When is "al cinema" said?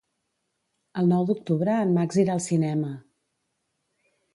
2.41-2.95